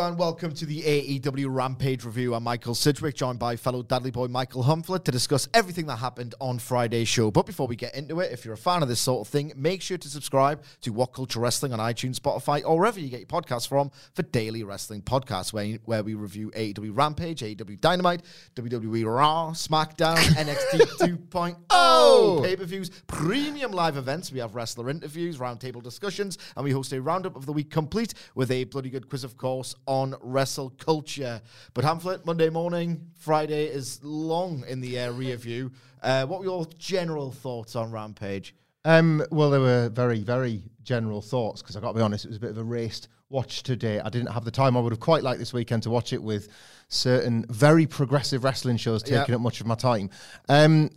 [0.00, 2.34] and welcome to the AEW Rampage review.
[2.34, 6.34] I'm Michael Sidgwick, joined by fellow Dudley boy Michael Hamflett to discuss everything that happened
[6.40, 7.30] on Friday's show.
[7.30, 9.52] But before we get into it, if you're a fan of this sort of thing,
[9.54, 13.20] make sure to subscribe to What Culture Wrestling on iTunes, Spotify, or wherever you get
[13.20, 18.22] your podcasts from for daily wrestling podcasts, where, where we review AEW Rampage, AEW Dynamite,
[18.56, 24.32] WWE Raw, SmackDown, NXT 2.0, pay per views, premium live events.
[24.32, 28.14] We have wrestler interviews, roundtable discussions, and we host a roundup of the week complete
[28.34, 31.40] with a bloody good quiz, of course, on wrestle culture.
[31.74, 35.72] But Hamflett, Monday morning, Friday is long in the area view.
[36.02, 38.54] Uh, what were your general thoughts on Rampage?
[38.84, 42.28] Um, well, there were very, very general thoughts because I got to be honest, it
[42.28, 43.98] was a bit of a raced watch today.
[44.00, 44.76] I didn't have the time.
[44.76, 46.48] I would have quite liked this weekend to watch it with
[46.88, 49.36] certain very progressive wrestling shows taking Yeah.
[49.36, 50.10] up much of my time.
[50.48, 50.90] Um,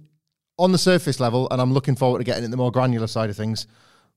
[0.59, 3.29] on the surface level, and I'm looking forward to getting into the more granular side
[3.29, 3.67] of things,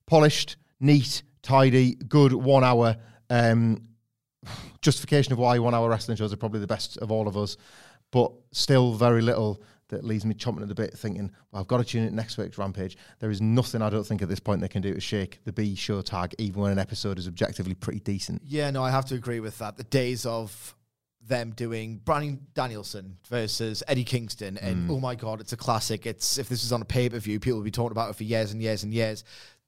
[0.07, 2.97] polished, neat, tidy, good one hour.
[3.29, 3.83] Um,
[4.81, 7.57] justification of why one hour wrestling shows are probably the best of all of us,
[8.11, 11.79] but still very little that leaves me chomping at the bit thinking, well, I've got
[11.79, 12.97] to tune in next week's Rampage.
[13.19, 15.53] There is nothing I don't think at this point they can do to shake the
[15.53, 18.43] B show tag, even when an episode is objectively pretty decent.
[18.45, 19.77] Yeah, no, I have to agree with that.
[19.77, 20.75] The days of
[21.27, 24.93] them doing Bryan Danielson versus Eddie Kingston, and mm.
[24.93, 26.07] oh my god, it's a classic.
[26.07, 28.17] It's if this was on a pay per view, people would be talking about it
[28.17, 29.25] for years and years and years.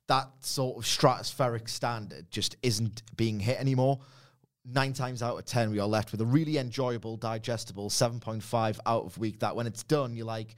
[0.09, 4.01] That sort of stratospheric standard just isn't being hit anymore.
[4.65, 8.45] Nine times out of ten, we are left with a really enjoyable, digestible seven point
[8.45, 9.41] five out of week.
[9.41, 10.55] That when it's done, you're like,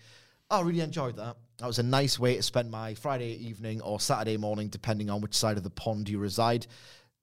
[0.51, 1.37] oh, I really enjoyed that.
[1.57, 5.23] That was a nice way to spend my Friday evening or Saturday morning, depending on
[5.23, 6.67] which side of the pond you reside.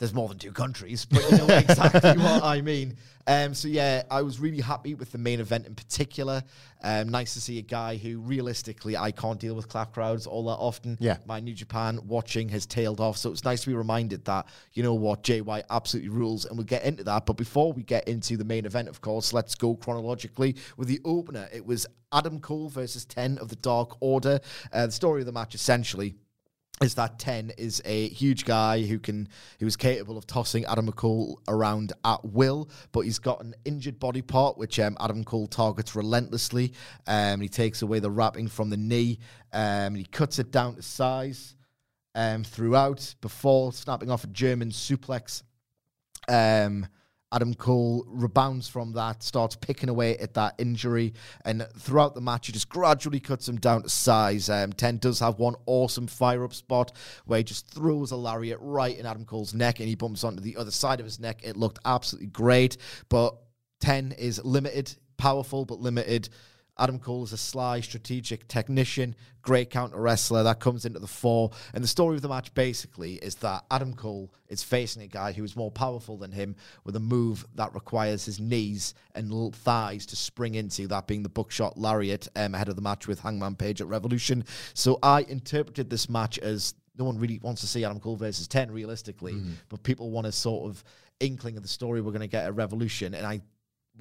[0.01, 2.97] There's more than two countries, but you know exactly what I mean.
[3.27, 6.41] Um, so yeah, I was really happy with the main event in particular.
[6.81, 10.45] Um, nice to see a guy who realistically I can't deal with clap crowds all
[10.45, 10.97] that often.
[10.99, 11.17] Yeah.
[11.27, 14.81] my New Japan watching has tailed off, so it's nice to be reminded that you
[14.81, 17.27] know what JY absolutely rules, and we'll get into that.
[17.27, 20.99] But before we get into the main event, of course, let's go chronologically with the
[21.05, 21.47] opener.
[21.53, 24.39] It was Adam Cole versus Ten of the Dark Order.
[24.73, 26.15] Uh, the story of the match essentially
[26.81, 29.27] is that 10 is a huge guy who can
[29.59, 33.99] who is capable of tossing Adam Cole around at will, but he's got an injured
[33.99, 36.73] body part which um, Adam Cole targets relentlessly.
[37.07, 39.19] Um, he takes away the wrapping from the knee,
[39.53, 41.55] um, he cuts it down to size
[42.15, 45.43] um, throughout before snapping off a German suplex.
[47.31, 51.13] Adam Cole rebounds from that, starts picking away at that injury,
[51.45, 54.49] and throughout the match, he just gradually cuts him down to size.
[54.49, 56.91] Um, Ten does have one awesome fire up spot
[57.25, 60.41] where he just throws a lariat right in Adam Cole's neck, and he bumps onto
[60.41, 61.41] the other side of his neck.
[61.43, 62.77] It looked absolutely great,
[63.09, 63.35] but
[63.79, 66.29] Ten is limited, powerful but limited.
[66.81, 71.51] Adam Cole is a sly, strategic technician, great counter wrestler that comes into the fore.
[71.75, 75.31] And the story of the match basically is that Adam Cole is facing a guy
[75.31, 80.07] who is more powerful than him with a move that requires his knees and thighs
[80.07, 83.55] to spring into, that being the buckshot lariat um, ahead of the match with Hangman
[83.55, 84.43] Page at Revolution.
[84.73, 88.47] So I interpreted this match as no one really wants to see Adam Cole versus
[88.47, 89.33] 10 realistically,
[89.69, 90.83] but people want a sort of
[91.19, 93.13] inkling of the story we're going to get at Revolution.
[93.13, 93.41] And I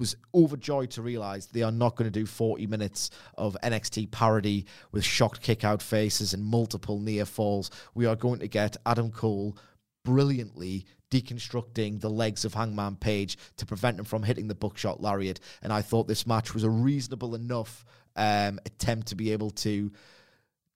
[0.01, 4.65] was overjoyed to realize they are not going to do 40 minutes of NXT parody
[4.91, 7.69] with shocked kick out faces and multiple near falls.
[7.93, 9.55] We are going to get Adam Cole
[10.03, 15.39] brilliantly deconstructing the legs of Hangman Page to prevent him from hitting the buckshot lariat.
[15.61, 19.91] And I thought this match was a reasonable enough um, attempt to be able to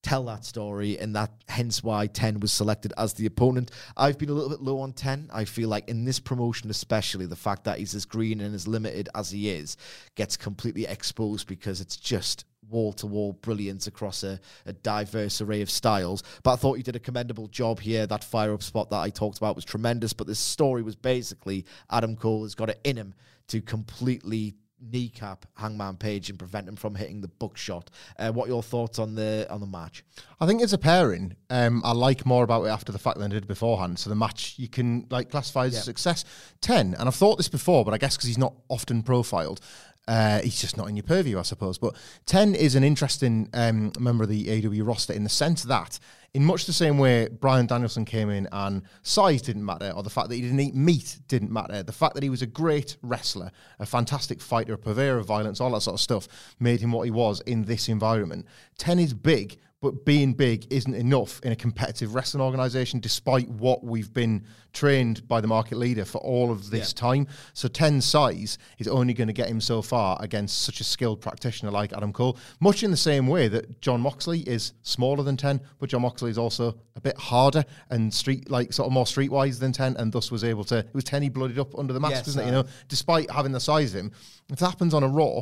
[0.06, 3.72] tell that story, and that hence why 10 was selected as the opponent.
[3.98, 5.32] I've been a little bit low on 10.
[5.34, 8.68] I feel like in this promotion, especially, the fact that he's as green and as
[8.68, 9.78] limited as he is
[10.14, 15.62] gets completely exposed because it's just wall to wall brilliance across a, a, diverse array
[15.62, 16.22] of styles.
[16.44, 18.06] But I thought he did a commendable job here.
[18.06, 20.14] That fire up spot that I talked about was tremendous.
[20.14, 23.16] But this story was basically Adam Cole has got it in him
[23.48, 24.56] to completely
[24.92, 27.90] kneecap Hangman Page and prevent him from hitting the buckshot.
[28.18, 30.04] Uh, what are your thoughts on the on the match?
[30.40, 31.36] I think it's a pairing.
[31.50, 34.00] Um, I like more about it after the fact than I did beforehand.
[34.00, 35.80] So the match you can like classify as yeah.
[35.80, 36.26] a success.
[36.62, 39.60] Ten, and I've thought this before, but I guess because he's not often profiled,
[40.08, 41.78] uh, he's just not in your purview, I suppose.
[41.78, 46.00] But 10 is an interesting um, member of the AW roster in the sense that,
[46.34, 50.10] in much the same way Bryan Danielson came in and size didn't matter, or the
[50.10, 52.98] fact that he didn't eat meat didn't matter, the fact that he was a great
[53.02, 56.28] wrestler, a fantastic fighter, a purveyor of violence, all that sort of stuff
[56.60, 58.46] made him what he was in this environment.
[58.78, 63.84] 10 is big, but being big isn't enough in a competitive wrestling organization, despite what
[63.84, 64.44] we've been
[64.74, 67.00] trained by the market leader for all of this yeah.
[67.00, 67.28] time.
[67.54, 71.22] So 10 size is only going to get him so far against such a skilled
[71.22, 75.38] practitioner like Adam Cole, much in the same way that Jon Moxley is smaller than
[75.38, 79.06] 10, but Jon Moxley is also a bit harder and street, like sort of more
[79.06, 81.94] streetwise than 10, and thus was able to, it was 10 he blooded up under
[81.94, 82.48] the mask, yes, wasn't it?
[82.48, 84.12] You know, despite having the size of him,
[84.52, 85.42] if that happens on a Raw,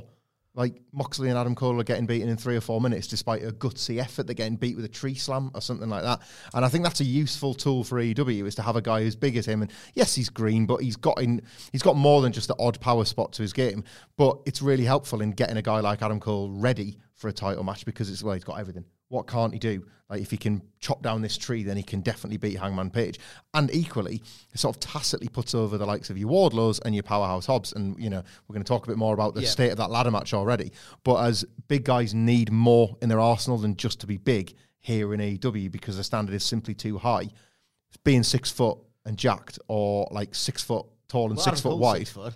[0.55, 3.51] like Moxley and Adam Cole are getting beaten in three or four minutes despite a
[3.51, 4.27] gutsy effort.
[4.27, 6.21] They're getting beat with a tree slam or something like that.
[6.53, 9.15] And I think that's a useful tool for AEW is to have a guy who's
[9.15, 9.63] big as him.
[9.63, 11.41] And yes, he's green, but he's got in
[11.71, 13.83] he's got more than just the odd power spot to his game.
[14.15, 17.63] But it's really helpful in getting a guy like Adam Cole ready for a title
[17.63, 18.85] match because it's well, he's got everything.
[19.13, 19.85] What can't he do?
[20.09, 23.19] Like if he can chop down this tree, then he can definitely beat Hangman Page.
[23.53, 27.03] And equally, it sort of tacitly puts over the likes of your Wardlows and your
[27.03, 27.73] Powerhouse Hobbs.
[27.73, 29.49] And you know, we're going to talk a bit more about the yeah.
[29.49, 30.71] state of that ladder match already.
[31.03, 35.13] But as big guys need more in their arsenal than just to be big here
[35.13, 37.29] in AEW because the standard is simply too high.
[38.03, 41.99] Being six foot and jacked, or like six foot tall and well, six foot wide.
[41.99, 42.33] Six foot.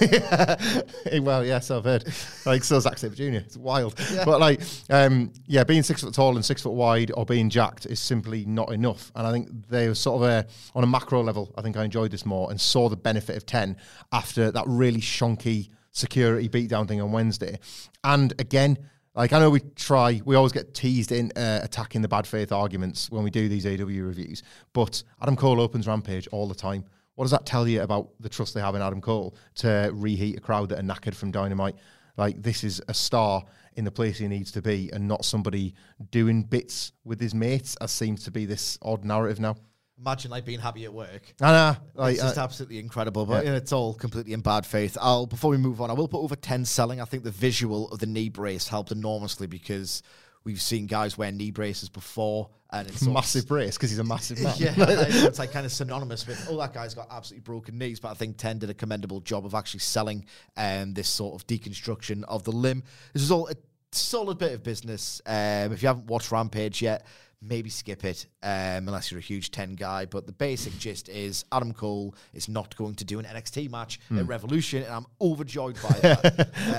[1.22, 2.04] well, yes, I've heard.
[2.44, 3.38] Like so, Zack Sabre Jr.
[3.38, 4.24] It's wild, yeah.
[4.24, 7.86] but like, um, yeah, being six foot tall and six foot wide, or being jacked
[7.86, 9.10] is simply not enough.
[9.14, 11.52] And I think they were sort of a, on a macro level.
[11.56, 13.76] I think I enjoyed this more and saw the benefit of ten
[14.12, 17.58] after that really shonky security beatdown thing on Wednesday.
[18.04, 18.78] And again,
[19.14, 22.52] like I know we try, we always get teased in uh, attacking the bad faith
[22.52, 24.42] arguments when we do these AW reviews.
[24.72, 26.84] But Adam Cole opens Rampage all the time.
[27.18, 30.38] What does that tell you about the trust they have in Adam Cole to reheat
[30.38, 31.74] a crowd that are knackered from Dynamite?
[32.16, 33.42] Like this is a star
[33.74, 35.74] in the place he needs to be, and not somebody
[36.12, 39.56] doing bits with his mates, as seems to be this odd narrative now.
[39.98, 41.34] Imagine like being happy at work.
[41.40, 43.26] I know, like, it's just uh, absolutely incredible.
[43.26, 43.56] But yeah.
[43.56, 44.96] it's all completely in bad faith.
[45.00, 47.00] I'll before we move on, I will put over ten selling.
[47.00, 50.04] I think the visual of the knee brace helped enormously because
[50.44, 54.40] we've seen guys wear knee braces before and it's massive brace because he's a massive
[54.40, 54.54] man.
[54.58, 57.98] yeah, it's like kind of synonymous with oh that guy's got absolutely broken knees.
[58.00, 60.26] But I think Ten did a commendable job of actually selling
[60.56, 62.82] um, this sort of deconstruction of the limb.
[63.14, 63.54] This is all a
[63.92, 65.22] solid bit of business.
[65.24, 67.06] Um, if you haven't watched Rampage yet,
[67.40, 70.04] maybe skip it um, unless you're a huge 10 guy.
[70.06, 74.00] But the basic gist is Adam Cole is not going to do an NXT match
[74.10, 74.18] mm.
[74.18, 74.28] at hmm.
[74.30, 76.24] Revolution, and I'm overjoyed by that.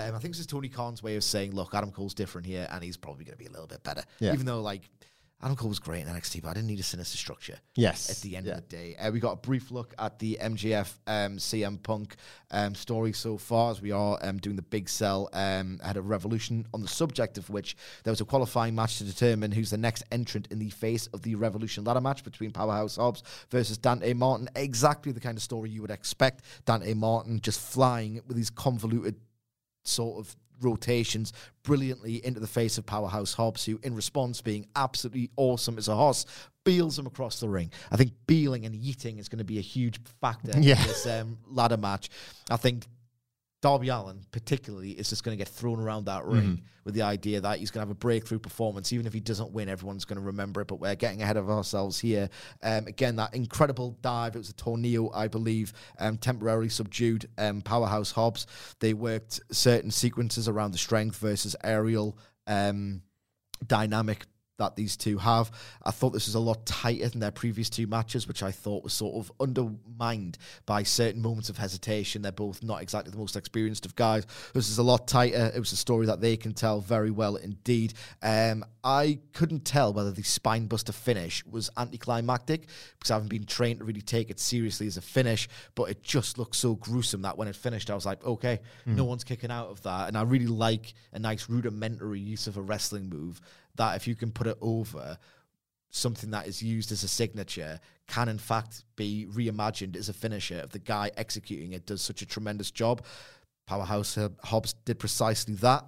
[0.07, 2.67] um, I think this is Tony Khan's way of saying, look, Adam Cole's different here,
[2.71, 4.03] and he's probably going to be a little bit better.
[4.19, 4.33] Yeah.
[4.33, 4.89] Even though, like,
[5.41, 7.57] Adam Cole was great in NXT, but I didn't need a sinister structure.
[7.75, 8.09] Yes.
[8.09, 8.53] At the end yeah.
[8.53, 12.17] of the day, uh, we got a brief look at the MJF um, CM Punk
[12.51, 16.09] um, story so far, as we are um, doing the big sell um, ahead of
[16.09, 16.65] Revolution.
[16.73, 20.03] On the subject of which there was a qualifying match to determine who's the next
[20.11, 24.49] entrant in the face of the Revolution ladder match between Powerhouse Hobbs versus Dante Martin.
[24.55, 26.43] Exactly the kind of story you would expect.
[26.65, 29.15] Dante Martin just flying with these convoluted
[29.85, 35.29] sort of rotations brilliantly into the face of Powerhouse Hobbs, who, in response, being absolutely
[35.37, 36.25] awesome as a horse,
[36.63, 37.71] beals him across the ring.
[37.91, 40.79] I think beeling and yeeting is going to be a huge factor yeah.
[40.81, 42.09] in this um, ladder match.
[42.49, 42.85] I think
[43.61, 46.65] Darby Allin, particularly, is just going to get thrown around that ring mm-hmm.
[46.85, 48.93] with the idea that he's going to have a breakthrough performance.
[48.93, 50.67] Even if he doesn't win, everyone's going to remember it.
[50.67, 52.29] But we're getting ahead of ourselves here.
[52.63, 54.35] Um, again, that incredible dive.
[54.35, 58.47] It was a tornado, I believe, um, temporarily subdued um, Powerhouse Hobbs.
[58.79, 63.01] They worked certain sequences around the strength versus aerial um,
[63.67, 64.25] dynamic
[64.59, 65.51] that these two have.
[65.83, 68.83] I thought this was a lot tighter than their previous two matches, which I thought
[68.83, 72.21] was sort of undermined by certain moments of hesitation.
[72.21, 74.25] They're both not exactly the most experienced of guys.
[74.53, 75.51] This is a lot tighter.
[75.53, 77.93] It was a story that they can tell very well indeed.
[78.21, 83.79] Um, I couldn't tell whether the spinebuster finish was anticlimactic because I haven't been trained
[83.79, 87.37] to really take it seriously as a finish, but it just looked so gruesome that
[87.37, 88.95] when it finished, I was like, okay, mm.
[88.95, 90.07] no one's kicking out of that.
[90.07, 93.41] And I really like a nice rudimentary use of a wrestling move
[93.79, 95.17] that if you can put it over
[95.89, 100.61] something that is used as a signature can in fact be reimagined as a finisher
[100.63, 103.03] if the guy executing it does such a tremendous job.
[103.65, 105.85] Powerhouse Hobbs did precisely that.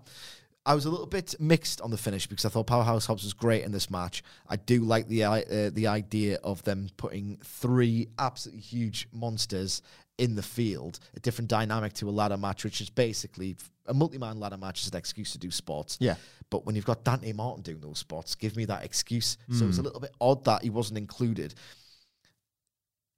[0.65, 3.33] I was a little bit mixed on the finish because I thought Powerhouse Hobbs was
[3.33, 4.23] great in this match.
[4.47, 9.81] I do like the uh, the idea of them putting three absolutely huge monsters
[10.17, 13.55] in the field, a different dynamic to a ladder match, which is basically
[13.87, 15.97] a multi-man ladder match is an excuse to do spots.
[15.99, 16.15] Yeah.
[16.49, 19.37] But when you've got Dante Martin doing those spots, give me that excuse.
[19.49, 19.55] Mm.
[19.55, 21.55] So it's a little bit odd that he wasn't included.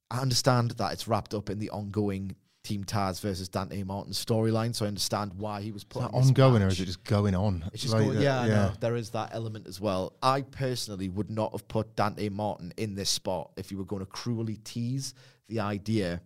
[0.10, 4.74] I understand that it's wrapped up in the ongoing Team Taz versus Dante Martin storyline,
[4.74, 6.62] so I understand why he was put ongoing, match.
[6.62, 7.70] or is it just going on?
[7.74, 8.72] It's just like, going, yeah, yeah.
[8.80, 10.14] there is that element as well.
[10.24, 14.00] I personally would not have put Dante Martin in this spot if you were going
[14.00, 15.14] to cruelly tease
[15.50, 16.22] the idea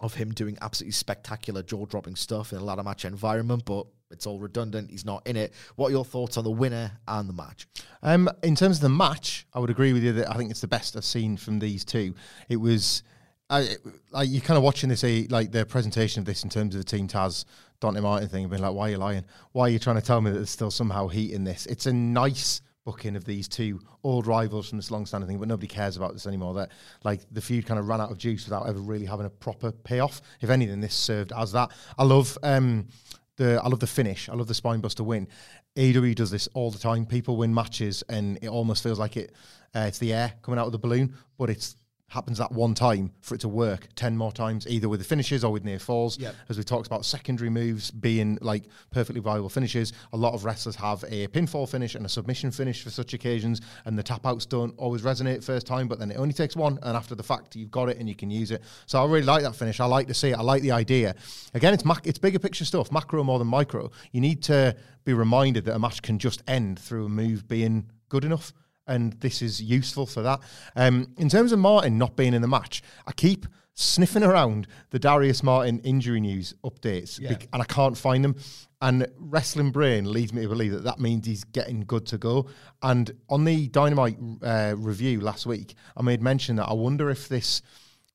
[0.00, 4.26] of him doing absolutely spectacular jaw dropping stuff in a ladder match environment, but it's
[4.26, 4.90] all redundant.
[4.90, 5.52] He's not in it.
[5.76, 7.66] What are your thoughts on the winner and the match?
[8.02, 10.60] Um, in terms of the match, I would agree with you that I think it's
[10.60, 12.14] the best I've seen from these two.
[12.48, 13.02] It was.
[13.50, 13.76] I,
[14.10, 16.80] like you're kind of watching this, eh, like the presentation of this in terms of
[16.80, 17.44] the Team Taz
[17.78, 19.24] Dante Martin thing, and being like, "Why are you lying?
[19.52, 21.84] Why are you trying to tell me that there's still somehow heat in this?" It's
[21.84, 25.96] a nice booking of these two old rivals from this long-standing thing, but nobody cares
[25.96, 26.54] about this anymore.
[26.54, 26.70] That
[27.02, 29.72] like the feud kind of ran out of juice without ever really having a proper
[29.72, 30.20] payoff.
[30.40, 31.70] If anything, this served as that.
[31.98, 32.88] I love um,
[33.36, 34.28] the I love the finish.
[34.28, 35.28] I love the spinebuster win.
[35.76, 37.04] AEW does this all the time.
[37.06, 39.32] People win matches, and it almost feels like it.
[39.74, 41.76] Uh, it's the air coming out of the balloon, but it's
[42.08, 45.42] happens that one time for it to work 10 more times, either with the finishes
[45.42, 46.18] or with near falls.
[46.18, 46.34] Yep.
[46.48, 50.76] As we talked about secondary moves being like perfectly viable finishes, a lot of wrestlers
[50.76, 54.46] have a pinfall finish and a submission finish for such occasions, and the tap outs
[54.46, 57.56] don't always resonate first time, but then it only takes one, and after the fact,
[57.56, 58.62] you've got it and you can use it.
[58.86, 59.80] So I really like that finish.
[59.80, 60.38] I like to see it.
[60.38, 61.14] I like the idea.
[61.52, 63.90] Again, it's mac- it's bigger picture stuff, macro more than micro.
[64.12, 67.90] You need to be reminded that a match can just end through a move being
[68.08, 68.52] good enough
[68.86, 70.40] and this is useful for that.
[70.76, 74.98] Um, in terms of Martin not being in the match, I keep sniffing around the
[74.98, 77.36] Darius Martin injury news updates, yeah.
[77.52, 78.36] and I can't find them.
[78.80, 82.46] And Wrestling Brain leads me to believe that that means he's getting good to go.
[82.82, 87.28] And on the Dynamite uh, review last week, I made mention that I wonder if
[87.28, 87.62] this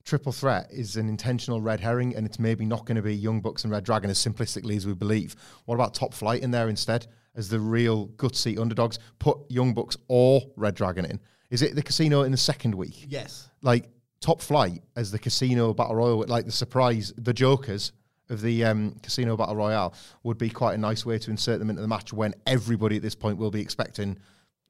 [0.05, 3.41] triple threat is an intentional red herring and it's maybe not going to be Young
[3.41, 5.35] Bucks and Red Dragon as simplistically as we believe.
[5.65, 7.07] What about Top Flight in there instead?
[7.39, 11.19] As the real gutsy underdogs, put Young Bucks or Red Dragon in.
[11.50, 13.05] Is it the casino in the second week?
[13.08, 13.50] Yes.
[13.62, 17.93] Like top flight as the casino battle royal, like the surprise, the jokers
[18.29, 21.69] of the um, casino battle royale would be quite a nice way to insert them
[21.69, 24.19] into the match when everybody at this point will be expecting.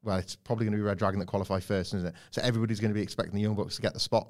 [0.02, 2.14] Well, it's probably going to be Red Dragon that qualify first, isn't it?
[2.30, 4.28] So everybody's going to be expecting the Young Bucks to get the spot.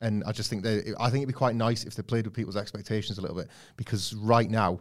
[0.00, 2.32] And I just think that I think it'd be quite nice if they played with
[2.32, 4.80] people's expectations a little bit because right now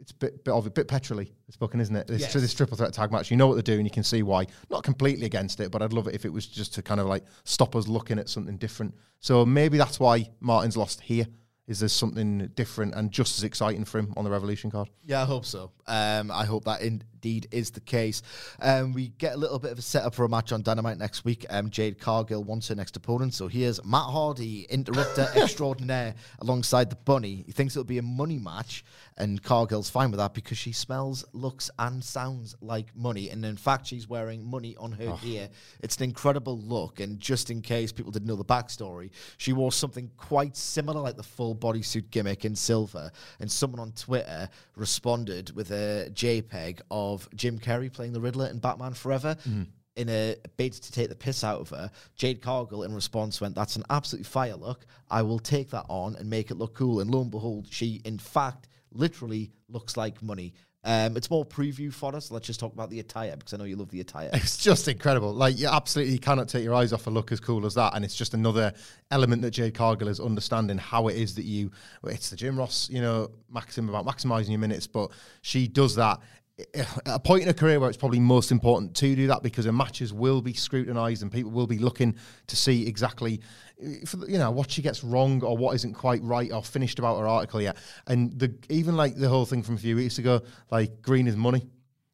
[0.00, 1.32] it's a bit, bit of a bit petrolly.
[1.48, 2.06] It's booking, isn't it?
[2.06, 2.32] This, yes.
[2.32, 3.30] this triple threat tag match.
[3.30, 3.84] You know what they're doing.
[3.84, 4.46] You can see why.
[4.70, 7.06] Not completely against it, but I'd love it if it was just to kind of
[7.06, 8.94] like stop us looking at something different.
[9.20, 11.26] So maybe that's why Martin's lost here.
[11.66, 14.88] Is there something different and just as exciting for him on the Revolution card?
[15.04, 15.72] Yeah, I hope so.
[15.86, 16.80] Um, I hope that
[17.18, 18.22] indeed is the case.
[18.60, 21.24] Um, we get a little bit of a setup for a match on Dynamite next
[21.24, 21.44] week.
[21.50, 23.34] Um, Jade Cargill wants her next opponent.
[23.34, 27.42] So here's Matt Hardy, interrupter extraordinaire, alongside the Bunny.
[27.46, 28.84] He thinks it'll be a money match,
[29.16, 33.30] and Cargill's fine with that because she smells, looks, and sounds like money.
[33.30, 35.20] And in fact, she's wearing money on her oh.
[35.24, 35.48] ear.
[35.80, 37.00] It's an incredible look.
[37.00, 41.16] And just in case people didn't know the backstory, she wore something quite similar, like
[41.16, 43.10] the full bodysuit gimmick in silver.
[43.40, 48.58] And someone on Twitter responded with a JPEG of Jim Carrey playing the Riddler in
[48.58, 49.36] Batman Forever.
[49.48, 49.66] Mm.
[49.96, 53.56] In a bid to take the piss out of her, Jade Cargill in response went,
[53.56, 54.86] That's an absolutely fire look.
[55.10, 57.00] I will take that on and make it look cool.
[57.00, 60.54] And lo and behold, she in fact literally looks like money.
[60.84, 62.30] Um, it's more preview for us.
[62.30, 64.30] Let's just talk about the attire because I know you love the attire.
[64.32, 65.34] It's just incredible.
[65.34, 68.04] Like you absolutely cannot take your eyes off a look as cool as that, and
[68.04, 68.72] it's just another
[69.10, 71.72] element that Jade Cargill is understanding how it is that you.
[72.04, 75.10] It's the Jim Ross, you know, maxim about maximizing your minutes, but
[75.42, 76.20] she does that at
[77.06, 79.72] a point in a career where it's probably most important to do that because the
[79.72, 82.16] matches will be scrutinized and people will be looking
[82.48, 83.40] to see exactly
[83.80, 87.28] you know what she gets wrong or what isn't quite right or finished about her
[87.28, 87.76] article yet.
[88.06, 91.36] And the even like the whole thing from a few weeks ago like green is
[91.36, 91.68] money.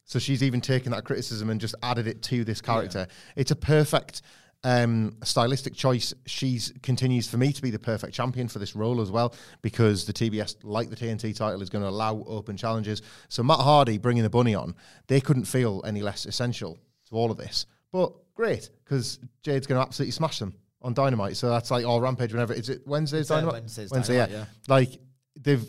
[0.05, 3.07] So she's even taken that criticism and just added it to this character.
[3.09, 3.15] Yeah.
[3.37, 4.21] it's a perfect
[4.65, 6.13] um, stylistic choice.
[6.27, 10.07] She's continues for me to be the perfect champion for this role as well because
[10.07, 13.03] the TBS, like the TNT title, is going to allow open challenges.
[13.29, 14.75] So Matt Hardy bringing the bunny on,
[15.07, 16.79] they couldn't feel any less essential
[17.09, 17.67] to all of this.
[17.93, 21.37] But great because Jade's going to absolutely smash them on Dynamite.
[21.37, 23.55] So that's like all Rampage whenever is it Wednesday's Dynamite?
[23.55, 24.39] Wednesday's Wednesday, Dynamite, yeah.
[24.39, 24.75] yeah.
[24.75, 24.99] Like
[25.41, 25.65] they've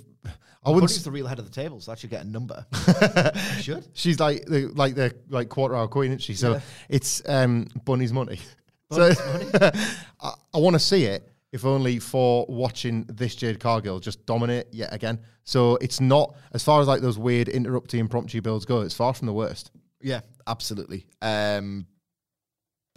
[0.66, 0.90] I wouldn't.
[0.90, 2.66] Bunny's the real head of the table, so that should get a number.
[3.62, 3.88] should.
[3.94, 6.34] She's like the like the like quarter hour queen, isn't she?
[6.34, 6.60] So
[6.90, 8.40] it's um, Bunny's money.
[8.92, 9.12] so
[10.22, 14.68] I, I want to see it, if only for watching this Jade Cargill just dominate
[14.72, 15.20] yet again.
[15.44, 18.82] So it's not as far as like those weird interrupting impromptu builds go.
[18.82, 19.72] It's far from the worst.
[20.02, 21.06] Yeah, absolutely.
[21.22, 21.88] Um,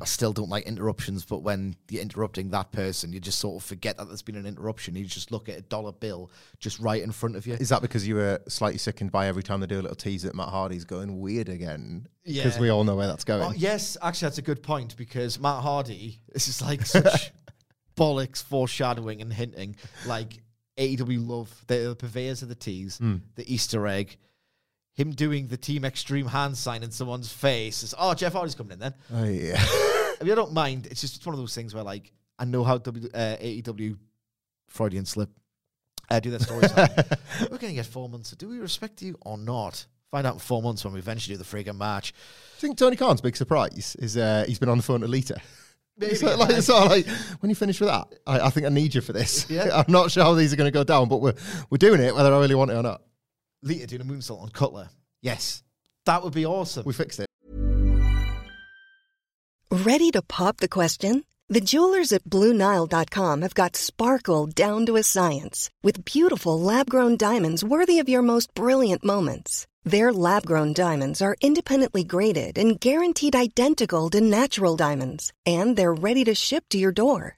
[0.01, 3.67] I still don't like interruptions, but when you're interrupting that person, you just sort of
[3.67, 4.95] forget that there's been an interruption.
[4.95, 7.55] You just look at a dollar bill just right in front of you.
[7.55, 10.23] Is that because you were slightly sickened by every time they do a little tease
[10.23, 12.07] that Matt Hardy's going weird again?
[12.25, 12.45] Yeah.
[12.45, 13.43] Because we all know where that's going.
[13.43, 17.33] Oh, yes, actually, that's a good point because Matt Hardy, this is like such
[17.97, 19.75] bollocks foreshadowing and hinting.
[20.07, 20.39] Like
[20.79, 23.17] AEW love the, the purveyors of the tease, hmm.
[23.35, 24.17] the Easter egg.
[24.99, 28.73] Him doing the Team Extreme hand sign in someone's face is, oh, Jeff Hardy's coming
[28.73, 28.95] in then.
[29.15, 29.55] Oh yeah.
[29.65, 30.89] I mean, I don't mind.
[30.91, 33.97] It's just one of those things where, like, I know how w, uh, AEW,
[34.67, 35.31] Freudian slip,
[36.11, 36.75] uh, do their stories.
[37.43, 38.33] We're going to get four months.
[38.33, 39.87] Do we respect you or not?
[40.11, 42.13] Find out in four months when we eventually do the friggin' match.
[42.57, 45.41] I think Tony Khan's big surprise is uh, he's been on the phone to Lita.
[45.97, 46.59] Maybe, So, like, yeah.
[46.59, 47.07] of like
[47.41, 49.49] when you finish with that, I, I think I need you for this.
[49.49, 49.69] Yeah.
[49.87, 51.35] I'm not sure how these are going to go down, but we're
[51.71, 53.03] we're doing it whether I really want it or not.
[53.63, 54.91] Lita doing a moonsault on Cutler.
[55.23, 55.63] Yes,
[56.07, 56.85] That would be awesome.
[56.87, 57.27] we fixed it.
[59.71, 61.25] Ready to pop the question?
[61.51, 67.17] The jewelers at BlueNile.com have got sparkle down to a science with beautiful lab grown
[67.17, 69.67] diamonds worthy of your most brilliant moments.
[69.85, 75.95] Their lab grown diamonds are independently graded and guaranteed identical to natural diamonds, and they're
[75.95, 77.38] ready to ship to your door.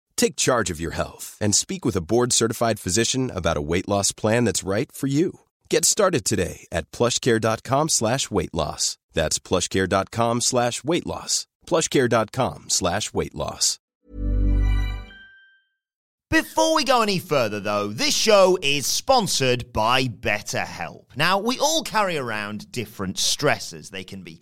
[0.21, 4.11] Take charge of your health and speak with a board-certified physician about a weight loss
[4.11, 5.39] plan that's right for you.
[5.67, 8.99] Get started today at plushcare.com slash weight loss.
[9.13, 11.47] That's plushcare.com slash weight loss.
[11.65, 13.79] plushcare.com slash weight loss.
[16.29, 21.05] Before we go any further, though, this show is sponsored by BetterHelp.
[21.15, 23.89] Now, we all carry around different stressors.
[23.89, 24.41] They can be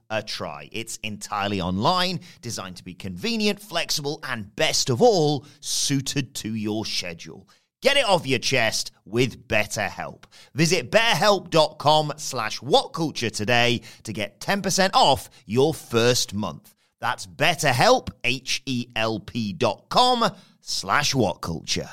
[0.11, 0.69] a try.
[0.71, 6.85] It's entirely online, designed to be convenient, flexible, and best of all, suited to your
[6.85, 7.49] schedule.
[7.81, 10.25] Get it off your chest with BetterHelp.
[10.53, 16.75] Visit betterhelp.com slash whatculture today to get 10% off your first month.
[16.99, 20.29] That's betterhelp, H-E-L-P dot com
[20.61, 21.89] slash whatculture.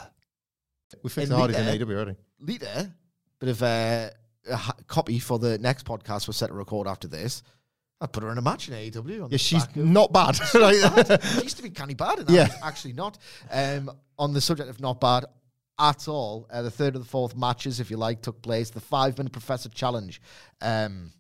[1.02, 2.16] We fixed In the hardest in Lita- AW already.
[2.40, 2.92] Lita,
[3.40, 4.10] bit of uh,
[4.50, 7.42] a copy for the next podcast we're set to record after this.
[8.00, 9.28] I put her in a match in AEW.
[9.30, 10.38] Yeah, she's of- not bad.
[10.54, 12.48] Like- she used to be canny bad, and Yeah.
[12.62, 13.18] actually not.
[13.50, 15.24] Um, on the subject of not bad
[15.80, 18.70] at all, uh, the third and the fourth matches, if you like, took place.
[18.70, 20.20] The five-minute Professor Challenge
[20.60, 21.12] um,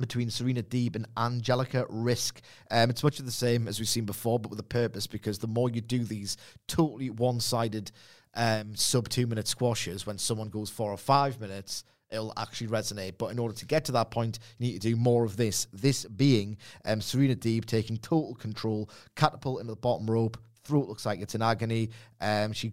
[0.00, 2.40] between Serena Deeb and Angelica Risk.
[2.70, 5.38] Um, it's much of the same as we've seen before, but with a purpose, because
[5.38, 6.36] the more you do these
[6.68, 7.90] totally one-sided
[8.34, 13.18] um, sub two-minute squashes, when someone goes four or five minutes, it'll actually resonate.
[13.18, 15.66] But in order to get to that point, you need to do more of this.
[15.72, 20.38] This being um, Serena Deeb taking total control, catapult into the bottom rope.
[20.64, 21.90] Throat looks like it's in agony.
[22.20, 22.72] Um, she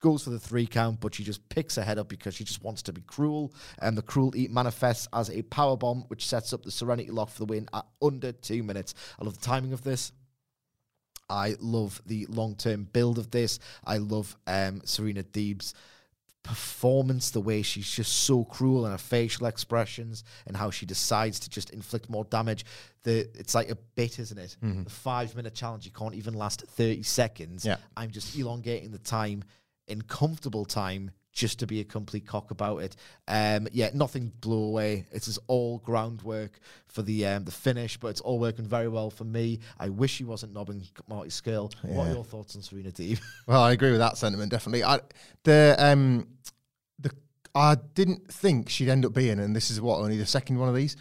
[0.00, 2.62] goes for the three count, but she just picks her head up because she just
[2.62, 3.52] wants to be cruel.
[3.80, 7.40] And the cruelty manifests as a power bomb, which sets up the Serenity Lock for
[7.40, 8.94] the win at under two minutes.
[9.20, 10.12] I love the timing of this.
[11.28, 13.58] I love the long term build of this.
[13.84, 15.74] I love um, Serena Deeb's
[16.46, 21.40] performance, the way she's just so cruel and her facial expressions and how she decides
[21.40, 22.64] to just inflict more damage.
[23.02, 24.56] The it's like a bit, isn't it?
[24.62, 24.84] Mm-hmm.
[24.84, 27.64] The five minute challenge, you can't even last 30 seconds.
[27.64, 27.76] Yeah.
[27.96, 29.44] I'm just elongating the time
[29.88, 32.96] in comfortable time just to be a complete cock about it.
[33.28, 35.04] Um, yeah, nothing blew away.
[35.12, 39.10] It's just all groundwork for the um, the finish, but it's all working very well
[39.10, 39.60] for me.
[39.78, 41.70] I wish he wasn't knobbing Marty Skill.
[41.82, 43.20] What are your thoughts on Serena Deeb?
[43.46, 44.82] Well, I agree with that sentiment definitely.
[44.82, 44.98] I
[45.44, 46.26] the um
[46.98, 47.10] the
[47.54, 50.68] I didn't think she'd end up being, and this is what only the second one
[50.68, 50.96] of these.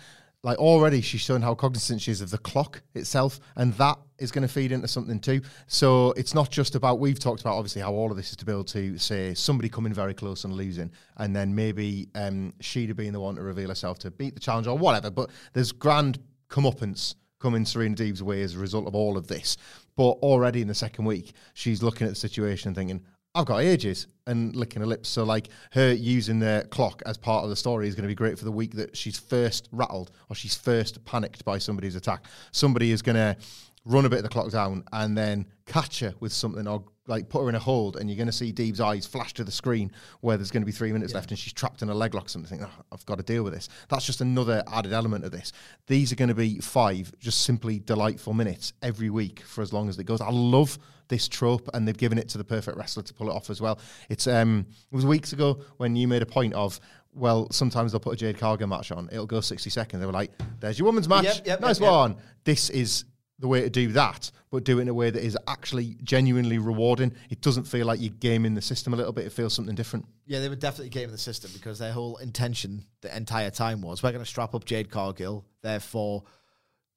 [0.46, 4.32] Like already, she's shown how cognizant she is of the clock itself, and that is
[4.32, 5.42] going to feed into something too.
[5.66, 8.46] So it's not just about we've talked about obviously how all of this is to
[8.46, 12.96] be able to say somebody coming very close and losing, and then maybe um, she'd
[12.96, 15.10] being the one to reveal herself to beat the challenge or whatever.
[15.10, 19.58] But there's grand comeuppance coming Serena Deeb's way as a result of all of this.
[19.96, 23.02] But already in the second week, she's looking at the situation and thinking,
[23.36, 25.10] I've got ages and licking her lips.
[25.10, 28.16] So, like, her using the clock as part of the story is going to be
[28.16, 32.26] great for the week that she's first rattled or she's first panicked by somebody's attack.
[32.52, 33.36] Somebody is going to
[33.84, 37.30] run a bit of the clock down and then catch her with something or like
[37.30, 39.52] put her in a hold and you're going to see Deeb's eyes flash to the
[39.52, 39.92] screen
[40.22, 42.26] where there's going to be three minutes left and she's trapped in a leg lock
[42.26, 45.32] or something oh, I've got to deal with this that's just another added element of
[45.32, 45.52] this
[45.88, 49.90] these are going to be five just simply delightful minutes every week for as long
[49.90, 53.04] as it goes I love this trope and they've given it to the perfect wrestler
[53.04, 56.22] to pull it off as well it's um it was weeks ago when you made
[56.22, 56.80] a point of
[57.16, 59.08] well, sometimes they'll put a Jade Cargill match on.
[59.10, 60.02] It'll go 60 seconds.
[60.02, 61.24] They were like, there's your women's match.
[61.24, 61.90] Yep, yep, nice yep.
[61.90, 62.18] one.
[62.44, 63.06] This is
[63.40, 66.58] the way to do that, but do it in a way that is actually genuinely
[66.58, 67.14] rewarding.
[67.30, 69.26] It doesn't feel like you're gaming the system a little bit.
[69.26, 70.06] It feels something different.
[70.26, 74.02] Yeah, they were definitely gaming the system because their whole intention the entire time was
[74.02, 76.24] we're going to strap up Jade Cargill, therefore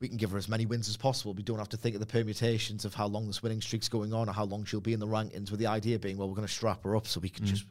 [0.01, 1.35] we can give her as many wins as possible.
[1.35, 4.13] We don't have to think of the permutations of how long this winning streak's going
[4.13, 5.51] on or how long she'll be in the rankings.
[5.51, 7.49] With the idea being, well, we're going to strap her up so we can mm.
[7.49, 7.67] just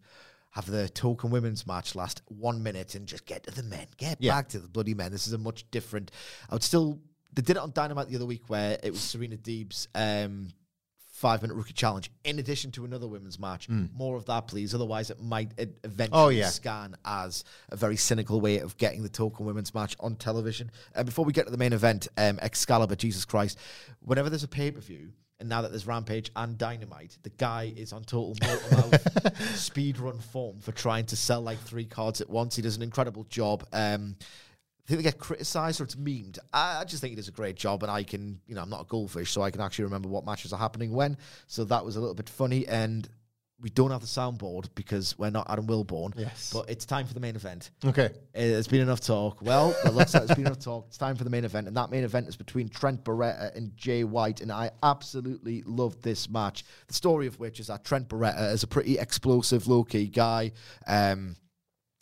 [0.52, 4.18] have the token women's match last one minute and just get to the men, get
[4.20, 4.34] Yeah.
[4.34, 5.12] back to the bloody men.
[5.12, 6.12] This is a much different.
[6.50, 7.00] I would still.
[7.38, 10.48] They did it on Dynamite the other week where it was Serena Deeb's um,
[11.12, 13.70] five minute rookie challenge in addition to another women's match.
[13.70, 14.74] More of that, please.
[14.74, 15.52] Otherwise, it might
[15.84, 16.48] eventually Oh, yeah.
[16.50, 20.72] scan as a very cynical way of getting the token women's match on television.
[20.96, 23.60] And before we get to the main event, um, Excalibur, Jesus Christ,
[24.00, 27.72] whenever there's a pay per view, and now that there's Rampage and Dynamite, the guy
[27.78, 28.34] is on total
[29.54, 32.56] speed run form for trying to sell like three cards at once.
[32.56, 33.64] He does an incredible job.
[33.72, 34.16] Um,
[34.88, 36.40] They get criticised or it's memed.
[36.54, 38.70] I, I just think he does a great job, and I can, you know, I'm
[38.70, 41.18] not a goldfish, so I can actually remember what matches are happening when.
[41.48, 43.08] So that was a little bit funny, and
[43.60, 46.14] we don't have the soundboard because we're not Adam Wilborn.
[46.16, 46.52] Yes.
[46.54, 47.72] But it's time for the main event.
[47.84, 48.12] Okay.
[48.34, 49.42] It's been enough talk.
[49.42, 50.86] Well, it looks like it's been enough talk.
[50.88, 53.76] It's time for the main event, and that main event is between Trent Beretta and
[53.76, 56.64] Jay White, and I absolutely loved this match.
[56.88, 60.52] The story of which is that Trent Beretta is a pretty explosive, low key guy.
[60.86, 61.36] Um,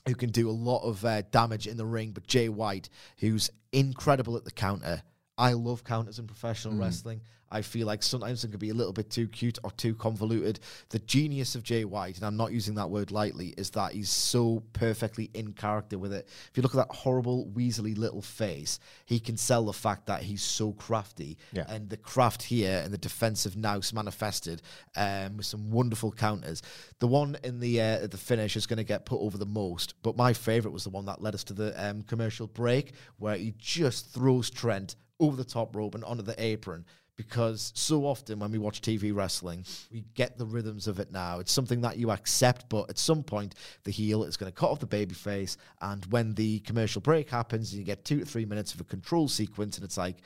[0.07, 3.49] who can do a lot of uh, damage in the ring, but Jay White, who's
[3.71, 5.03] incredible at the counter.
[5.37, 7.21] I love counters in professional wrestling.
[7.51, 10.59] I feel like sometimes they can be a little bit too cute or too convoluted.
[10.89, 14.09] The genius of Jay White, and I'm not using that word lightly, is that he's
[14.09, 16.27] so perfectly in character with it.
[16.49, 20.23] If you look at that horrible, weaselly little face, he can sell the fact that
[20.23, 21.37] he's so crafty.
[21.53, 21.65] Yeah.
[21.69, 24.61] And the craft here and the defensive nous manifested
[24.95, 26.61] um, with some wonderful counters.
[26.99, 29.93] The one in the uh, the finish is going to get put over the most,
[30.01, 33.37] but my favorite was the one that led us to the um, commercial break, where
[33.37, 36.85] he just throws Trent over the top rope and onto the apron.
[37.17, 41.39] Because so often when we watch TV wrestling, we get the rhythms of it now.
[41.39, 44.69] It's something that you accept, but at some point, the heel is going to cut
[44.69, 45.55] off the baby face.
[45.79, 49.29] And when the commercial break happens, you get two to three minutes of a control
[49.29, 50.17] sequence, and it's like,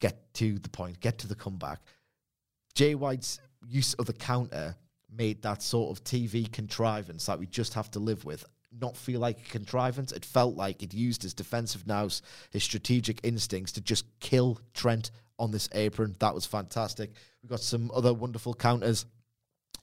[0.00, 1.80] get to the point, get to the comeback.
[2.74, 4.76] Jay White's use of the counter
[5.10, 8.44] made that sort of TV contrivance that we just have to live with
[8.80, 10.12] not feel like a contrivance.
[10.12, 15.10] It felt like it used his defensive nous, his strategic instincts to just kill Trent
[15.38, 16.16] on this apron.
[16.18, 17.12] That was fantastic.
[17.42, 19.06] We got some other wonderful counters.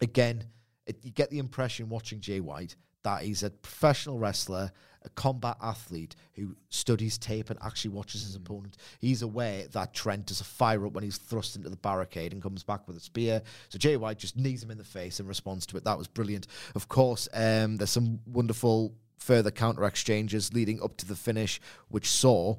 [0.01, 0.45] Again,
[0.85, 4.71] it, you get the impression watching Jay White that he's a professional wrestler,
[5.05, 8.77] a combat athlete who studies tape and actually watches his opponent.
[8.99, 12.41] He's aware that Trent does a fire up when he's thrust into the barricade and
[12.41, 13.41] comes back with a spear.
[13.69, 15.83] So Jay White just knees him in the face in response to it.
[15.83, 16.47] That was brilliant.
[16.75, 22.09] Of course, um, there's some wonderful further counter exchanges leading up to the finish, which
[22.09, 22.57] saw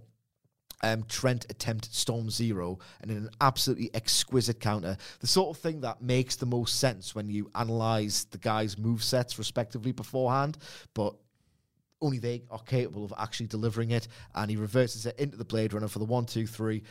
[0.82, 4.96] um, Trent attempt Strong Zero and in an absolutely exquisite counter.
[5.20, 9.02] The sort of thing that makes the most sense when you analyze the guys' move
[9.02, 10.58] sets respectively beforehand,
[10.92, 11.14] but
[12.04, 14.08] only they are capable of actually delivering it.
[14.34, 16.82] And he reverses it into the Blade Runner for the one, two, three.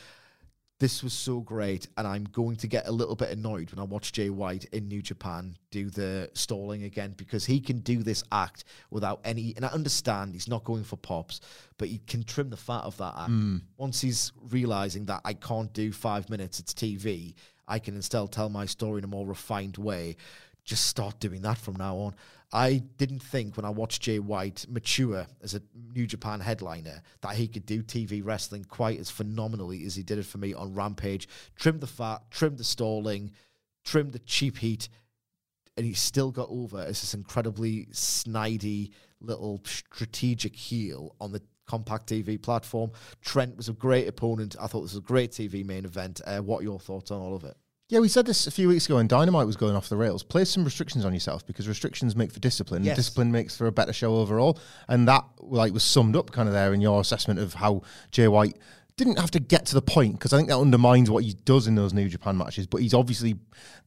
[0.80, 3.84] This was so great, and I'm going to get a little bit annoyed when I
[3.84, 8.24] watch Jay White in New Japan do the stalling again because he can do this
[8.34, 9.54] act without any.
[9.56, 11.40] And I understand he's not going for pops,
[11.78, 13.30] but he can trim the fat of that act.
[13.30, 13.58] Hmm.
[13.78, 18.50] Once he's realizing that I can't do five minutes, it's TV, I can instead tell
[18.50, 20.18] my story in a more refined way.
[20.66, 22.16] Just start doing that from now on.
[22.56, 25.62] I didn't think when I watched Jay White mature as a
[25.96, 30.20] New Japan headliner that he could do TV wrestling quite as phenomenally as he did
[30.20, 31.28] it for me on Rampage.
[31.56, 33.32] Trim the fat, trim the stalling,
[33.84, 34.88] trim the cheap heat,
[35.76, 42.08] and he still got over as this incredibly snidey little strategic heel on the compact
[42.08, 42.92] TV platform.
[43.22, 44.56] Trent was a great opponent.
[44.62, 46.22] I thought this was a great TV main event.
[46.24, 47.58] Uh, what are your thoughts on all of it?
[47.94, 50.24] Yeah, we said this a few weeks ago when Dynamite was going off the rails.
[50.24, 52.84] Place some restrictions on yourself because restrictions make for discipline.
[52.84, 52.94] Yes.
[52.94, 54.58] And discipline makes for a better show overall.
[54.88, 58.28] And that like was summed up kind of there in your assessment of how Jay
[58.28, 58.58] White
[58.98, 61.68] didn't have to get to the point because I think that undermines what he does
[61.68, 62.66] in those New Japan matches.
[62.66, 63.36] But he's obviously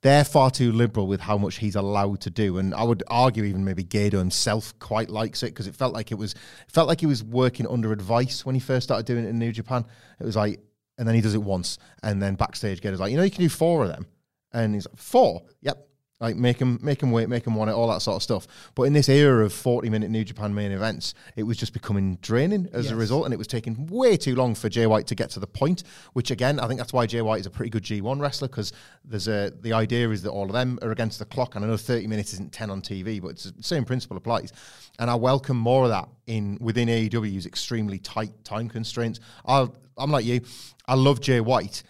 [0.02, 3.42] they're far too liberal with how much he's allowed to do, and I would argue
[3.42, 6.86] even maybe Gedo himself quite likes it because it felt like it was it felt
[6.86, 9.84] like he was working under advice when he first started doing it in New Japan.
[10.20, 10.60] It was like,
[10.98, 13.42] and then he does it once, and then backstage Gedo's like, you know, you can
[13.42, 14.06] do four of them,
[14.52, 15.82] and he's like, four, yep.
[16.18, 18.46] Like make him, make him wait, make him want it, all that sort of stuff.
[18.74, 22.70] But in this era of forty-minute New Japan main events, it was just becoming draining
[22.72, 22.92] as Yes.
[22.94, 25.40] a result, and it was taking way too long for Jay White to get to
[25.40, 25.82] the point.
[26.14, 28.72] Which again, I think that's why Jay White is a pretty good G1 wrestler because
[29.04, 31.68] there's a the idea is that all of them are against the clock, and I
[31.68, 34.54] know thirty minutes isn't ten on TV, but it's the same principle applies.
[34.98, 39.20] And I welcome more of that in within AEW's extremely tight time constraints.
[39.44, 40.40] I'll, I'm like you,
[40.88, 41.82] I love Jay White.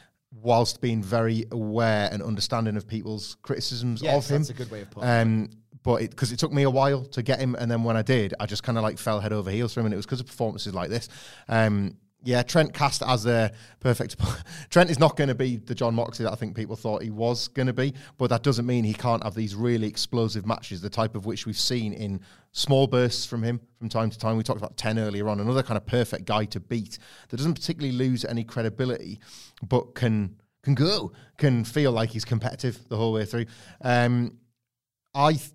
[0.42, 4.70] Whilst being very aware and understanding of people's criticisms Yes, of him, that's a good
[4.70, 5.22] way of putting it.
[5.22, 5.50] um,
[5.82, 8.34] but because it, took me a while to get him, and then when I did,
[8.38, 10.20] I just kind of like fell head over heels for him, and it was because
[10.20, 11.08] of performances like this.
[11.48, 14.16] Um, yeah, Trent cast as a perfect.
[14.70, 17.10] Trent is not going to be the Jon Moxley that I think people thought he
[17.10, 20.80] was going to be, but that doesn't mean he can't have these really explosive matches,
[20.80, 24.36] the type of which we've seen in small bursts from him from time to time.
[24.36, 27.54] We talked about 10 earlier on, another kind of perfect guy to beat that doesn't
[27.54, 29.20] particularly lose any credibility,
[29.62, 33.46] but can can go, can feel like he's competitive the whole way through.
[33.82, 34.38] Um,
[35.14, 35.52] I th-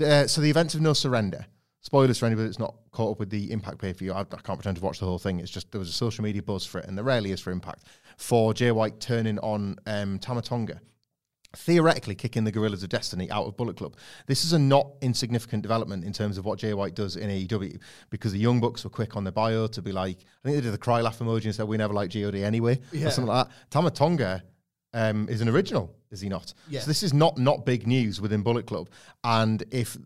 [0.00, 1.46] uh, so the events of No Surrender.
[1.84, 4.12] Spoilers for anybody that's not caught up with the Impact pay per view.
[4.14, 5.38] I, I can't pretend to watch the whole thing.
[5.38, 7.50] It's just there was a social media buzz for it, and there rarely is for
[7.50, 7.84] Impact.
[8.16, 10.80] For Jay White turning on um, Tama Tonga,
[11.54, 13.96] theoretically kicking the Guerrillas of Destiny out of Bullet Club.
[14.26, 17.78] This is a not insignificant development in terms of what Jay White does in AEW
[18.08, 20.62] because the Young Bucks were quick on their bio to be like, I think they
[20.62, 23.08] did the cry laugh emoji and said, We never liked GOD anyway, Yeah.
[23.08, 23.54] or something like that.
[23.70, 24.42] Tama Tonga
[24.94, 26.54] um, is an original, is he not?
[26.68, 26.80] Yeah.
[26.80, 28.88] So this is not not big news within Bullet Club.
[29.22, 29.98] And if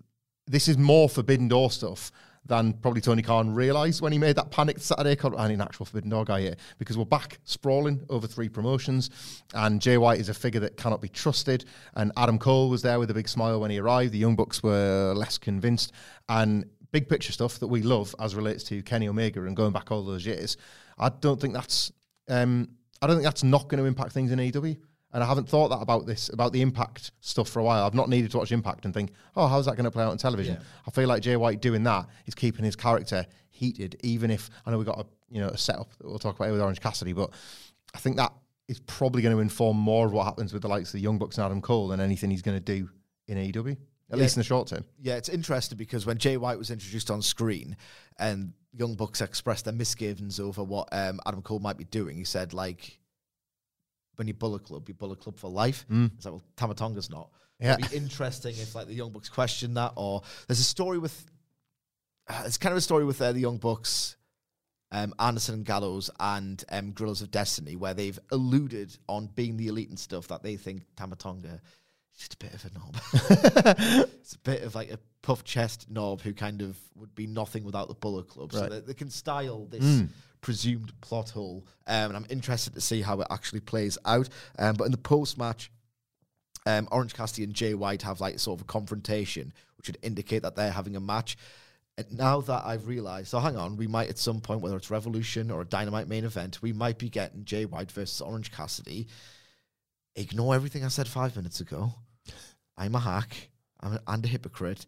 [0.48, 2.10] this is more Forbidden Door stuff
[2.46, 5.38] than probably Tony Khan realised when he made that panicked Saturday call.
[5.38, 9.10] I need an actual Forbidden Door guy here because we're back sprawling over three promotions,
[9.54, 11.66] and Jay White is a figure that cannot be trusted.
[11.94, 14.12] And Adam Cole was there with a big smile when he arrived.
[14.12, 15.92] The Young Bucks were less convinced,
[16.28, 19.90] and big picture stuff that we love as relates to Kenny Omega and going back
[19.90, 20.56] all those years.
[20.98, 21.92] I don't think that's
[22.28, 22.68] um,
[23.00, 24.76] I don't think that's not going to impact things in AEW.
[25.12, 27.84] And I haven't thought that about this, about the impact stuff for a while.
[27.86, 30.10] I've not needed to watch Impact and think, oh, how's that going to play out
[30.10, 30.56] on television?
[30.56, 30.62] Yeah.
[30.86, 34.70] I feel like Jay White doing that is keeping his character heated, even if I
[34.70, 36.80] know we got a you know a setup that we'll talk about here with Orange
[36.80, 37.30] Cassidy, but
[37.94, 38.32] I think that
[38.68, 41.16] is probably going to inform more of what happens with the likes of the Young
[41.18, 42.90] Bucks and Adam Cole than anything he's going to do
[43.26, 43.78] in AEW, at
[44.10, 44.16] Yeah.
[44.16, 44.84] least in the short term.
[45.00, 47.76] Yeah, it's interesting because when Jay White was introduced on screen
[48.18, 52.24] and Young Bucks expressed their misgivings over what um, Adam Cole might be doing, he
[52.24, 52.98] said, like,
[54.18, 55.86] when you Bullet Club, you Bullet Club for life.
[56.16, 57.30] It's like, well, Tama Tonga's not.
[57.60, 57.76] Yeah.
[57.78, 61.24] It'd be interesting if, like, the Young Bucks question that, or there's a story with,
[62.28, 64.16] uh, it's kind of a story with uh, the Young Bucks,
[64.90, 69.68] um, Anderson and Gallows, and um, Guerrillas of Destiny, where they've alluded on being the
[69.68, 71.60] elite and stuff that they think Tama Tonga
[72.12, 72.96] is just a bit of a knob.
[74.20, 77.62] it's a bit of like a puff chest knob who kind of would be nothing
[77.62, 78.52] without the Bullet Club.
[78.52, 79.84] So they, they can style this
[80.40, 81.66] presumed plot hole.
[81.86, 84.28] Um, and I'm interested to see how it actually plays out.
[84.58, 85.70] Um, but in the post match,
[86.66, 90.42] um, Orange Cassidy and Jay White have like sort of a confrontation, which would indicate
[90.42, 91.36] that they're having a match.
[91.96, 94.90] And now that I've realized, so hang on, we might at some point, whether it's
[94.90, 99.08] Revolution or a Dynamite main event, we might be getting Jay White versus Orange Cassidy.
[100.14, 101.92] Ignore everything I said five minutes ago.
[102.76, 103.50] I'm a hack.
[103.80, 104.86] I'm a, and a hypocrite.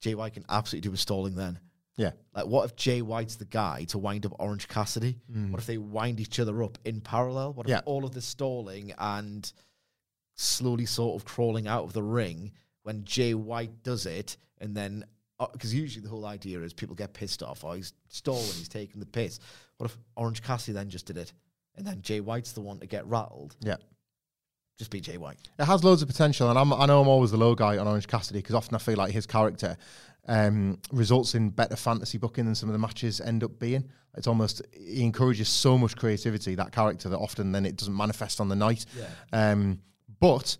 [0.00, 1.58] Jay White can absolutely do a stalling then.
[1.98, 2.12] Yeah.
[2.32, 5.18] Like, what if Jay White's the guy to wind up Orange Cassidy?
[5.30, 5.50] Mm.
[5.50, 7.52] What if they wind each other up in parallel?
[7.52, 7.80] What if Yeah.
[7.84, 9.52] all of this stalling and
[10.36, 12.52] slowly sort of crawling out of the ring
[12.84, 15.04] when Jay White does it, and then
[15.40, 18.68] uh, because usually the whole idea is people get pissed off, oh he's stalling, he's
[18.68, 19.38] taking the piss.
[19.76, 21.32] What if Orange Cassidy then just did it,
[21.76, 23.56] and then Jay White's the one to get rattled?
[23.60, 23.76] Yeah.
[24.78, 25.38] Just be Jay White.
[25.58, 27.88] It has loads of potential, and I'm, I know I'm always the low guy on
[27.88, 29.76] Orange Cassidy because often I feel like his character
[30.28, 33.88] um, results in better fantasy booking than some of the matches end up being.
[34.16, 38.40] It's almost he encourages so much creativity that character that often then it doesn't manifest
[38.40, 38.84] on the night.
[39.32, 39.80] Um,
[40.20, 40.56] but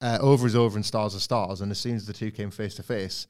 [0.00, 2.50] uh, over is over and stars are stars, and as soon as the two came
[2.50, 3.26] face to face,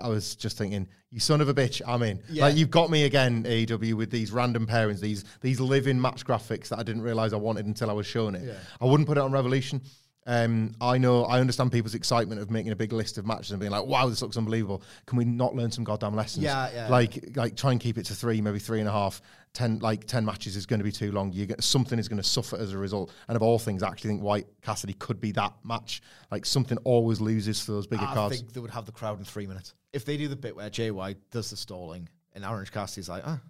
[0.00, 2.22] I was just thinking, you son of a bitch, I'm in.
[2.30, 2.44] Yeah.
[2.44, 6.68] Like you've got me again, AEW, with these random pairings, these these living match graphics
[6.68, 8.42] that I didn't realize I wanted until I was shown it.
[8.80, 9.82] I wouldn't put it on Revolution.
[10.26, 13.58] Um, I know, I understand people's excitement of making a big list of matches and
[13.60, 16.44] being like, "Wow, this looks unbelievable." Can we not learn some goddamn lessons?
[16.44, 16.88] Yeah, yeah.
[16.88, 19.22] Like, like try and keep it to three, maybe three and a half.
[19.54, 21.32] Ten, like ten matches is going to be too long.
[21.32, 23.12] You get something is going to suffer as a result.
[23.28, 26.02] And of all things, I actually think White Cassidy could be that match.
[26.30, 28.36] Like something always loses for those bigger I cards.
[28.38, 29.74] think they would have the crowd in three minutes.
[29.92, 33.22] If they do the bit where Jay White does the stalling and Orange Cassidy's like,
[33.26, 33.40] ah,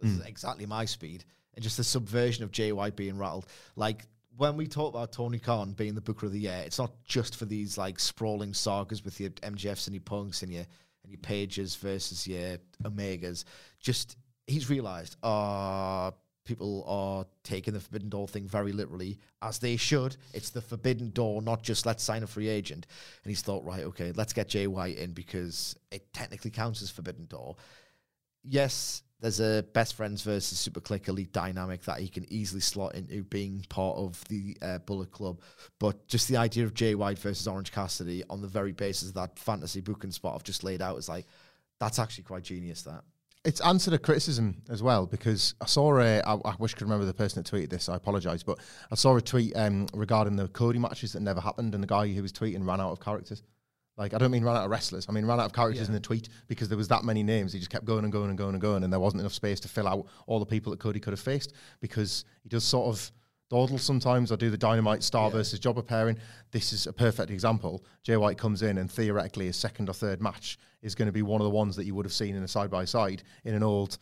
[0.00, 0.20] this Hmm.
[0.20, 1.24] is exactly my speed.
[1.54, 3.46] And just the subversion of JY being rattled.
[3.74, 6.92] Like when we talk about Tony Khan being the Booker of the Year, it's not
[7.04, 10.66] just for these like sprawling sagas with your MJFs and your Punks and your
[11.02, 13.44] and your Pages versus your Omegas.
[13.80, 14.16] Just
[14.46, 16.12] he's realised, ah,
[16.44, 20.16] people are taking the Forbidden Door thing very literally, as they should.
[20.32, 22.86] It's the Forbidden Door, not just let's sign a free agent.
[23.22, 26.90] And he's thought, right, okay, let's get Jay White in because it technically counts as
[26.90, 27.56] Forbidden Door.
[28.42, 32.94] Yes, there's a best friends versus super click elite dynamic that he can easily slot
[32.94, 35.40] into being part of the uh, Bullet Club.
[35.78, 39.14] But just the idea of Jay White versus Orange Cassidy on the very basis of
[39.14, 41.24] that fantasy booking spot I've just laid out is like,
[41.80, 42.82] that's actually quite genius.
[42.82, 43.02] That
[43.46, 46.20] it's answered a criticism as well because I saw a.
[46.20, 47.88] I, I wish I could remember the person that tweeted this.
[47.88, 48.58] I apologise, but
[48.92, 52.08] I saw a tweet um, regarding the Cody matches that never happened, and the guy
[52.08, 53.42] who was tweeting ran out of characters.
[53.96, 55.06] Like I don't mean ran out of wrestlers.
[55.08, 57.52] I mean ran out of characters in the tweet because there was that many names.
[57.52, 59.60] He just kept going and going and going and going, and there wasn't enough space
[59.60, 62.88] to fill out all the people that Cody could have faced because he does sort
[62.88, 63.12] of
[63.50, 66.18] dawdle sometimes or do the dynamite star versus jobber pairing.
[66.50, 67.84] This is a perfect example.
[68.02, 71.22] Jay White comes in and theoretically his second or third match is going to be
[71.22, 73.54] one of the ones that you would have seen in a side by side in
[73.54, 73.98] an old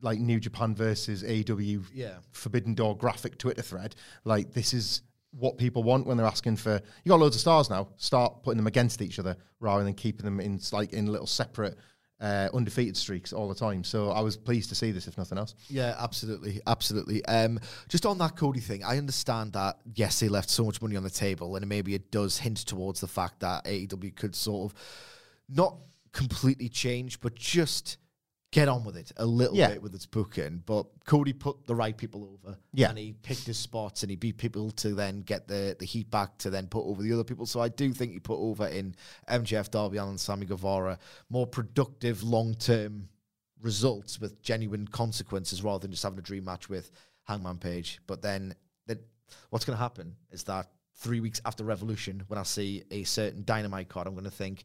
[0.00, 2.18] like New Japan versus AEW Yeah.
[2.32, 3.94] Forbidden Door graphic Twitter thread.
[4.24, 5.02] Like this is
[5.38, 7.88] what people want when they're asking for you got loads of stars now.
[7.96, 11.76] Start putting them against each other rather than keeping them in like in little separate
[12.20, 13.84] uh, undefeated streaks all the time.
[13.84, 15.54] So I was pleased to see this, if nothing else.
[15.68, 17.24] Yeah, absolutely, absolutely.
[17.26, 20.96] Um, just on that Cody thing, I understand that yes, he left so much money
[20.96, 24.72] on the table, and maybe it does hint towards the fact that AEW could sort
[24.72, 24.78] of
[25.48, 25.76] not
[26.12, 27.98] completely change, but just
[28.54, 29.70] get on with it a little Yeah.
[29.70, 30.62] bit with its booking.
[30.64, 32.88] But Cody put the right people over, Yeah.
[32.90, 36.08] and he picked his spots, and he beat people to then get the the heat
[36.08, 37.46] back to then put over the other people.
[37.46, 38.94] So I do think he put over in
[39.28, 43.08] MJF, Darby Allin, Sammy Guevara more productive long term
[43.60, 46.92] results with genuine consequences rather than just having a dream match with
[47.24, 47.98] Hangman Page.
[48.06, 48.54] But then
[48.86, 49.00] that
[49.50, 53.42] what's going to happen is that three weeks after Revolution, when I see a certain
[53.44, 54.64] Dynamite card, I'm going to think,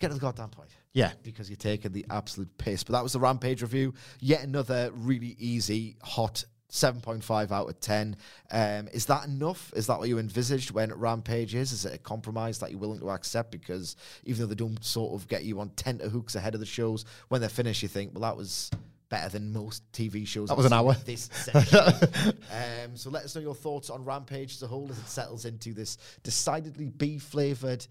[0.00, 0.70] get to the goddamn point.
[0.92, 1.12] Yeah.
[1.22, 2.84] Because you're taking the absolute piss.
[2.84, 3.94] But that was the Rampage review.
[4.20, 8.16] Yet another really easy, hot 7.5 out of 10.
[8.50, 9.72] Um, is that enough?
[9.76, 11.72] Is that what you envisaged when Rampage is?
[11.72, 13.50] Is it a compromise that you're willing to accept?
[13.50, 17.04] Because even though they don't sort of get you on tenterhooks ahead of the shows,
[17.28, 18.70] when they're finished, you think, well, that was
[19.08, 20.48] better than most TV shows.
[20.48, 20.94] That was an hour.
[21.04, 25.06] This um, so let us know your thoughts on Rampage as a whole as it
[25.06, 27.86] settles into this decidedly B flavored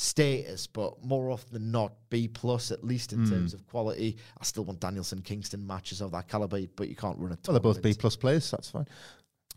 [0.00, 3.30] status, but more often than not, B plus at least in hmm.
[3.30, 4.16] terms of quality.
[4.40, 7.38] I still want Danielson Kingston matches of that caliber, but you can't run a.
[7.46, 8.48] Well, they're both B plus players.
[8.48, 8.86] That's fine.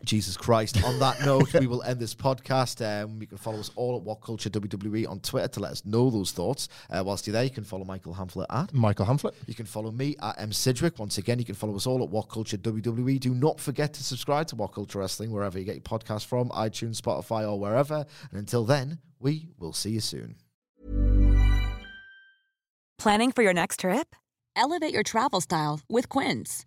[0.04, 0.82] Jesus Christ.
[0.84, 2.84] On that note, we will end this podcast.
[2.84, 6.10] Um, you can follow us all at WhatCulture WWE on Twitter to let us know
[6.10, 6.68] those thoughts.
[6.90, 8.72] Uh, whilst you're there, you can follow Michael Hamflett at.
[8.72, 9.34] Michael Hamflett.
[9.46, 10.98] You can follow me at M Sidgwick.
[10.98, 13.20] Once again, you can follow us all at WhatCulture WWE.
[13.20, 17.00] Do not forget to subscribe to WhatCulture Wrestling wherever you get your podcast from, iTunes,
[17.00, 18.04] Spotify, or wherever.
[18.30, 20.36] And until then, we will see you soon.
[22.98, 24.14] Planning for your next trip?
[24.54, 26.66] Elevate your travel style with Quince.